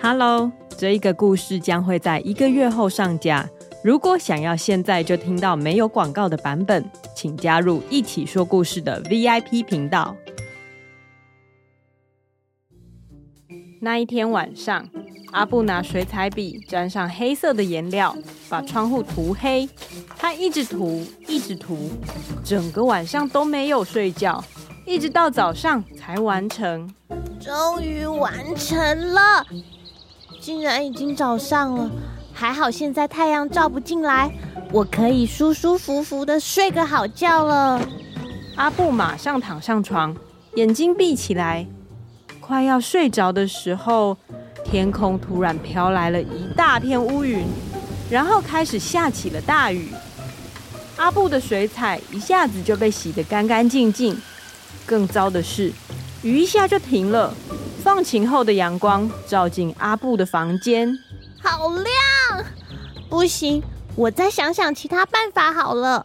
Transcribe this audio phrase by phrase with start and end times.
[0.00, 3.48] Hello，这一个故事将会在一个月后上架。
[3.82, 10.16] 如果想要现在就听到没有广告的版本，请加入一起说故事的 VIP 频道。
[13.80, 14.88] 那一天晚上，
[15.32, 18.16] 阿布拿水彩笔沾上黑色的颜料，
[18.48, 19.68] 把窗户涂黑。
[20.16, 21.90] 他一直涂，一直涂，
[22.44, 24.42] 整个晚上都没有睡觉，
[24.86, 26.88] 一直到早上才完成。
[27.40, 29.44] 终于完成了。
[30.40, 31.90] 竟然已经早上了，
[32.32, 34.30] 还好现在太阳照不进来，
[34.72, 37.80] 我可以舒舒服服的睡个好觉了。
[38.56, 40.16] 阿布马上躺上床，
[40.54, 41.66] 眼睛闭起来，
[42.40, 44.16] 快要睡着的时候，
[44.64, 47.44] 天空突然飘来了一大片乌云，
[48.10, 49.88] 然后开始下起了大雨。
[50.96, 54.16] 阿布的水彩一下子就被洗得干干净净，
[54.86, 55.72] 更糟的是，
[56.22, 57.32] 雨一下就停了。
[57.82, 60.92] 放晴后的阳光照进阿布的房间，
[61.42, 62.44] 好亮！
[63.08, 63.62] 不行，
[63.94, 66.04] 我再想想其他办法好了。